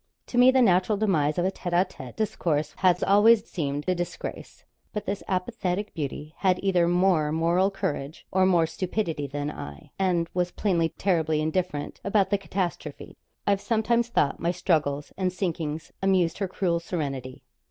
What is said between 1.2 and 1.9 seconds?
of a tête à